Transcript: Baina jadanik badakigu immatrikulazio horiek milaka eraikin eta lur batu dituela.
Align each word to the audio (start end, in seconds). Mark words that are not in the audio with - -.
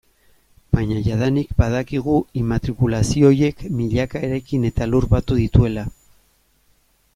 Baina 0.77 1.01
jadanik 1.07 1.51
badakigu 1.59 2.15
immatrikulazio 2.41 3.29
horiek 3.29 3.63
milaka 3.81 4.25
eraikin 4.29 4.67
eta 4.73 4.91
lur 4.91 5.11
batu 5.15 5.41
dituela. 5.45 5.89